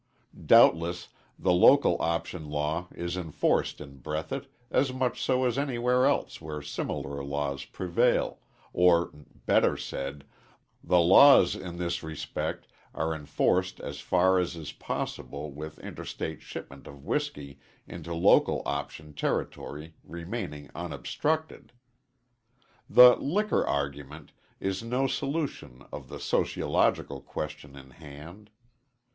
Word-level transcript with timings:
Doubtless 0.47 1.09
the 1.37 1.51
local 1.53 2.01
option 2.01 2.49
law 2.49 2.87
is 2.91 3.15
enforced 3.15 3.79
in 3.79 3.99
Breathitt 3.99 4.47
as 4.71 4.91
much 4.91 5.21
so 5.21 5.45
as 5.45 5.59
anywhere 5.59 6.07
else 6.07 6.41
where 6.41 6.63
similar 6.63 7.23
laws 7.23 7.65
prevail, 7.65 8.39
or, 8.73 9.11
better 9.45 9.77
said, 9.77 10.25
the 10.83 10.99
laws 10.99 11.55
in 11.55 11.77
this 11.77 12.01
respect 12.01 12.65
are 12.95 13.13
enforced 13.13 13.79
as 13.79 13.99
far 13.99 14.39
as 14.39 14.55
is 14.55 14.71
possible 14.71 15.51
with 15.51 15.77
interstate 15.77 16.41
shipment 16.41 16.87
of 16.87 17.05
whiskey 17.05 17.59
into 17.87 18.11
local 18.11 18.63
option 18.65 19.13
territory 19.13 19.93
remaining 20.03 20.71
unobstructed. 20.73 21.73
The 22.89 23.17
"liquor 23.17 23.67
argument" 23.67 24.31
is 24.59 24.81
no 24.81 25.05
solution 25.05 25.85
of 25.93 26.09
the 26.09 26.19
sociological 26.19 27.21
question 27.21 27.75
in 27.75 27.91
hand. 27.91 28.49